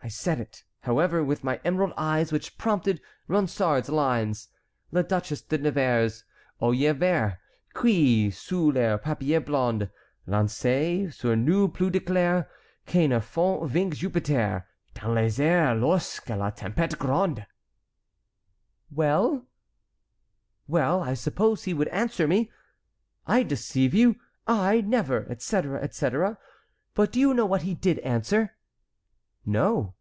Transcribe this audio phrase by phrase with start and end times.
[0.00, 4.48] '—I said it, however, with my emerald eyes which prompted Ronsard's lines:
[4.90, 6.24] "'La Duchesse de Nevers,
[6.62, 7.36] Aux yeux verts,
[7.74, 9.90] Qui, sous leur paupière blonde
[10.26, 12.46] Lancent sur nous plus d'éclairs
[12.86, 14.62] Que ne font vingt Jupiters
[14.94, 17.44] Dans les airs Lorsque la tempête gronde.'"
[18.90, 19.46] "Well?"
[20.66, 22.50] "Well, I supposed he would answer me:
[23.26, 24.16] 'I deceive you!
[24.46, 24.80] I!
[24.80, 25.26] never!
[25.28, 26.38] etc., etc.'
[26.94, 28.54] But do you know what he did answer?"
[29.44, 29.94] "No."